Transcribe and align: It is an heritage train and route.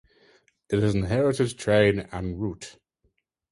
It 0.71 0.81
is 0.83 0.95
an 0.95 1.03
heritage 1.03 1.57
train 1.57 2.09
and 2.11 2.41
route. 2.41 2.79